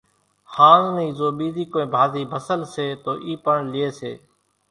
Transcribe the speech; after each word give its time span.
ۿانز 0.53 0.85
نِي 0.95 1.07
زو 1.17 1.27
ٻيزي 1.37 1.63
ڪونئين 1.71 1.91
ڀازي 1.93 2.21
ڀسل 2.31 2.61
سي 2.73 2.87
تو 3.03 3.11
اِي 3.25 3.33
پڻ 3.43 3.57
لئي 3.73 3.87
سي 3.99 4.11